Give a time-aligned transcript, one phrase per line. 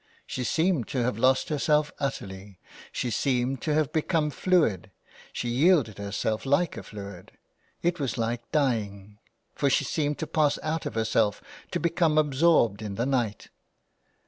[0.25, 2.57] She seemed to have lost herself utterly,
[2.91, 4.89] she seemed to have become fluid,
[5.31, 7.33] she yielded herself like a fluid;
[7.83, 9.19] it was like dying:
[9.53, 13.49] for she seemed to pass out of herself to become absorbed in the night.